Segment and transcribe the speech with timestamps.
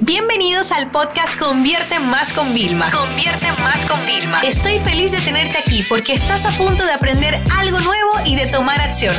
[0.00, 2.90] Bienvenidos al podcast Convierte Más con Vilma.
[2.90, 4.42] Convierte Más con Vilma.
[4.42, 8.46] Estoy feliz de tenerte aquí porque estás a punto de aprender algo nuevo y de
[8.46, 9.14] tomar acción.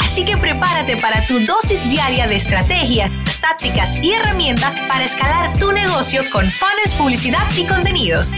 [0.00, 5.72] Así que prepárate para tu dosis diaria de estrategias, tácticas y herramientas para escalar tu
[5.72, 8.30] negocio con fans, publicidad y contenidos.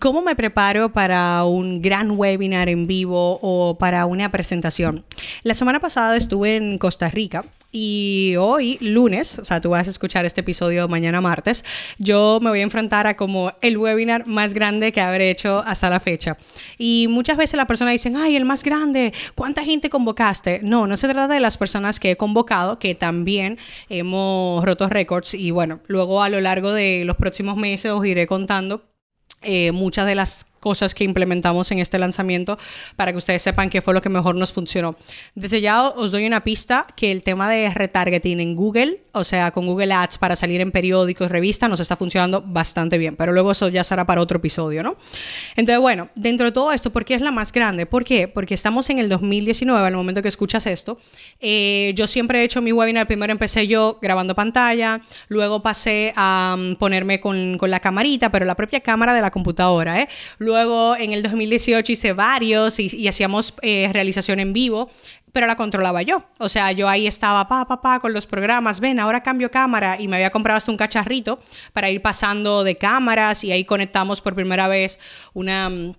[0.00, 5.04] ¿Cómo me preparo para un gran webinar en vivo o para una presentación?
[5.44, 7.44] La semana pasada estuve en Costa Rica
[7.76, 11.64] y hoy, lunes, o sea, tú vas a escuchar este episodio mañana martes,
[11.98, 15.90] yo me voy a enfrentar a como el webinar más grande que habré hecho hasta
[15.90, 16.36] la fecha.
[16.78, 20.60] Y muchas veces las personas dicen, ay, el más grande, ¿cuánta gente convocaste?
[20.62, 25.34] No, no se trata de las personas que he convocado, que también hemos roto récords
[25.34, 28.84] y bueno, luego a lo largo de los próximos meses os iré contando
[29.42, 32.58] eh, muchas de las cosas que implementamos en este lanzamiento
[32.96, 34.96] para que ustedes sepan qué fue lo que mejor nos funcionó.
[35.34, 39.50] Desde ya os doy una pista que el tema de retargeting en Google, o sea,
[39.50, 43.52] con Google Ads para salir en periódicos, revistas, nos está funcionando bastante bien, pero luego
[43.52, 44.96] eso ya será para otro episodio, ¿no?
[45.56, 47.86] Entonces, bueno, dentro de todo esto, ¿por qué es la más grande?
[47.86, 48.26] ¿Por qué?
[48.26, 50.98] Porque estamos en el 2019, al momento que escuchas esto.
[51.40, 56.56] Eh, yo siempre he hecho mi webinar, primero empecé yo grabando pantalla, luego pasé a
[56.58, 60.08] um, ponerme con, con, la camarita, pero la propia cámara de la computadora, ¿eh?
[60.38, 64.90] Luego Luego en el 2018 hice varios y, hacíamos eh, realización en vivo,
[65.34, 66.22] pero la controlaba yo.
[66.38, 69.96] O sea, yo ahí estaba, pa, pa, pa, con los programas, ven, ahora cambio cámara
[70.00, 71.40] y me había comprado hasta un cacharrito
[71.72, 75.00] para ir pasando de cámaras y ahí conectamos por primera vez
[75.32, 75.92] una mm,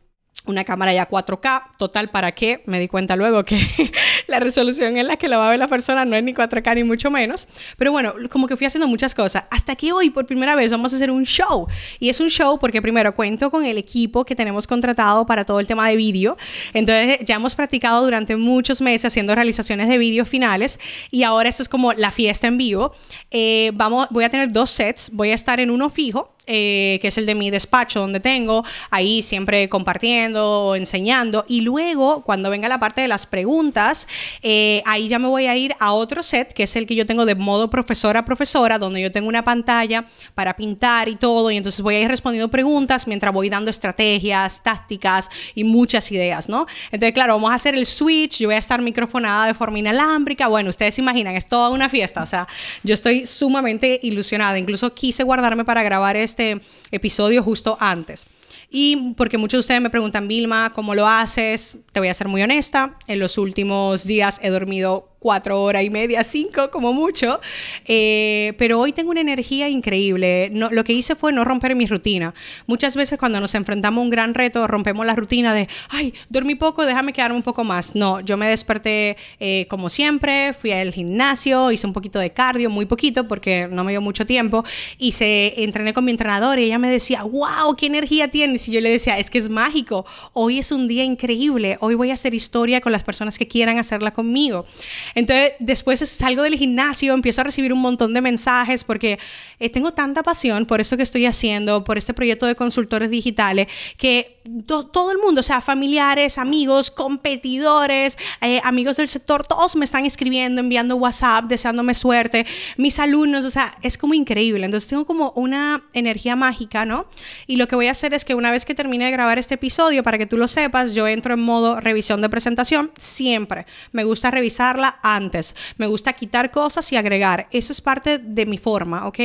[0.46, 2.64] una cámara ya 4K, total, ¿para qué?
[2.66, 3.60] Me di cuenta luego que
[4.28, 6.76] la resolución en la que la va a ver la persona no es ni 4K
[6.76, 7.48] ni mucho menos.
[7.78, 9.44] Pero bueno, como que fui haciendo muchas cosas.
[9.50, 11.68] Hasta que hoy, por primera vez, vamos a hacer un show.
[12.00, 15.60] Y es un show porque primero cuento con el equipo que tenemos contratado para todo
[15.60, 16.38] el tema de vídeo.
[16.74, 20.80] Entonces ya hemos practicado durante muchos meses haciendo realizaciones de vídeos finales
[21.12, 22.94] y ahora esto es como la fiesta en vivo.
[23.32, 25.10] Eh, vamos, voy a tener dos sets.
[25.12, 28.64] Voy a estar en uno fijo eh, que es el de mi despacho donde tengo,
[28.92, 31.44] ahí siempre compartiendo, enseñando.
[31.48, 34.08] Y luego, cuando venga la parte de las preguntas,
[34.44, 37.08] eh, ahí ya me voy a ir a otro set, que es el que yo
[37.08, 40.06] tengo de modo profesora profesora, donde yo tengo una pantalla
[40.36, 41.50] para pintar y todo.
[41.50, 46.48] Y entonces voy a ir respondiendo preguntas mientras voy dando estrategias, tácticas y muchas ideas,
[46.48, 46.68] ¿no?
[46.92, 50.48] Entonces, claro, vamos a hacer el switch, yo voy a estar microfonada de forma inalámbrica.
[50.48, 52.22] Bueno, ustedes se imaginan, es toda una fiesta.
[52.22, 52.48] O sea,
[52.84, 54.60] yo estoy sumamente ilusionada.
[54.60, 58.28] Incluso quise guardarme para grabar esto este episodio justo antes.
[58.70, 61.78] Y porque muchos de ustedes me preguntan, Vilma, ¿cómo lo haces?
[61.94, 62.98] Te voy a ser muy honesta.
[63.08, 67.40] En los últimos días he dormido cuatro horas y media, cinco como mucho,
[67.88, 70.52] eh, pero hoy tengo una energía increíble.
[70.52, 72.36] No, lo que hice fue no romper mi rutina.
[72.68, 76.54] Muchas veces cuando nos enfrentamos a un gran reto, rompemos la rutina de, ay, dormí
[76.54, 77.96] poco, déjame quedarme un poco más.
[77.96, 82.70] No, yo me desperté eh, como siempre, fui al gimnasio, hice un poquito de cardio,
[82.70, 84.64] muy poquito porque no me dio mucho tiempo,
[85.00, 88.68] y se entrené con mi entrenador y ella me decía, wow, qué energía tienes.
[88.70, 92.12] Y yo le decía, es que es mágico, hoy es un día increíble, hoy voy
[92.12, 94.68] a hacer historia con las personas que quieran hacerla conmigo.
[95.16, 99.18] Entonces, después salgo del gimnasio, empiezo a recibir un montón de mensajes porque
[99.60, 103.68] eh, tengo tanta pasión por esto que estoy haciendo, por este proyecto de consultores digitales,
[103.98, 104.35] que
[104.68, 110.06] todo el mundo, o sea, familiares, amigos, competidores, eh, amigos del sector, todos me están
[110.06, 112.46] escribiendo, enviando WhatsApp, deseándome suerte,
[112.78, 114.66] mis alumnos, o sea, es como increíble.
[114.66, 117.08] Entonces, tengo como una energía mágica, ¿no?
[117.48, 119.56] Y lo que voy a hacer es que una vez que termine de grabar este
[119.56, 123.66] episodio, para que tú lo sepas, yo entro en modo revisión de presentación siempre.
[123.92, 125.56] Me gusta revisarla antes.
[125.78, 127.48] Me gusta quitar cosas y agregar.
[127.52, 129.20] Eso es parte de mi forma, ¿ok?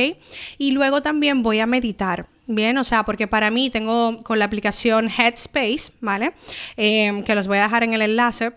[0.57, 2.27] Y luego también voy a meditar.
[2.47, 6.33] Bien, o sea, porque para mí tengo con la aplicación Headspace, ¿vale?
[6.75, 8.51] Eh, que los voy a dejar en el enlace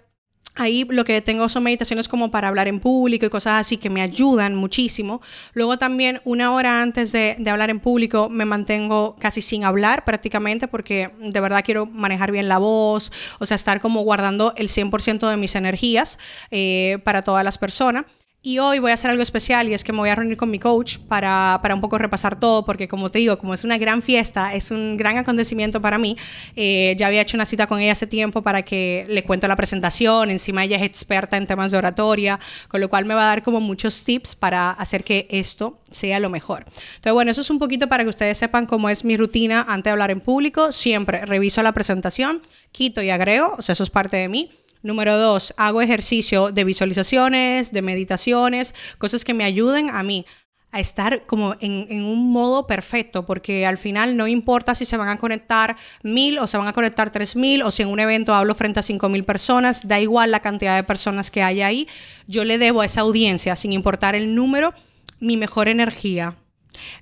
[0.57, 3.91] Ahí lo que tengo son meditaciones como para hablar en público y cosas así que
[3.91, 5.21] me ayudan muchísimo.
[5.53, 10.69] Luego también una hora antes de, hablar en público me mantengo casi sin hablar prácticamente
[10.69, 15.29] porque de verdad quiero manejar bien la voz, o sea, estar como guardando el 100%
[15.29, 16.21] de mis energías
[16.53, 18.05] eh, para todas las personas.
[18.47, 20.51] Y hoy voy a hacer algo especial y es que me voy a reunir con
[20.51, 23.79] mi coach para, para un poco repasar todo, porque como te digo, como es una
[23.79, 26.19] gran fiesta, es un gran acontecimiento para mí.
[26.55, 29.57] Eh, ya había hecho una cita con ella hace tiempo para que le cuente la
[29.57, 32.39] presentación, encima ella es experta en temas de oratoria,
[32.69, 36.21] con lo cual me va a dar como muchos tips para hacer que esto sea
[36.21, 36.67] lo mejor.
[36.97, 39.85] Entonces, bueno, eso es un poquito para que ustedes sepan cómo es mi rutina antes
[39.85, 40.71] de hablar en público.
[40.71, 42.43] Siempre reviso la presentación,
[42.73, 44.51] quito y agrego, o sea, eso es parte de mí.
[44.85, 50.27] Número dos, hago ejercicio de visualizaciones, de meditaciones, cosas que me ayuden a mí
[50.73, 55.09] a estar como en, un modo perfecto, porque al final no importa si se van
[55.09, 58.35] a conectar mil o se van a conectar tres mil o si en un evento
[58.35, 61.89] hablo frente a cinco mil personas, da igual la cantidad de personas que hay ahí,
[62.27, 64.75] yo le debo a esa audiencia, sin importar el número,
[65.19, 66.37] mi mejor energía,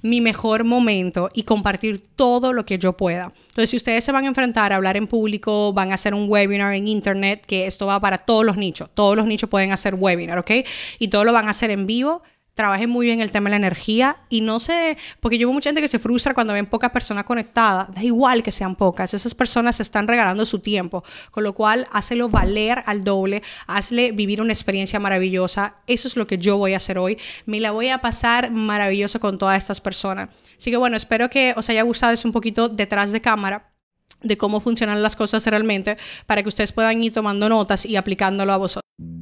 [0.03, 3.33] mi mejor momento y compartir todo lo que yo pueda.
[3.49, 6.29] Entonces, si ustedes se van a enfrentar a hablar en público, van a hacer un
[6.29, 9.95] webinar en internet, que esto va para todos los nichos, todos los nichos pueden hacer
[9.95, 10.51] webinar, ¿ok?
[10.99, 12.23] Y todo lo van a hacer en vivo
[12.55, 15.71] trabajen muy bien el tema de la energía y no sé, porque yo veo mucha
[15.71, 19.35] gente que se frustra cuando ven pocas personas conectadas, da igual que sean pocas, esas
[19.35, 24.53] personas están regalando su tiempo, con lo cual hazlo valer al doble, hazle vivir una
[24.53, 27.99] experiencia maravillosa, eso es lo que yo voy a hacer hoy, me la voy a
[27.99, 30.29] pasar maravilloso con todas estas personas.
[30.57, 33.73] Así que bueno, espero que os haya gustado, es un poquito detrás de cámara
[34.23, 35.97] de cómo funcionan las cosas realmente
[36.27, 39.22] para que ustedes puedan ir tomando notas y aplicándolo a vosotros.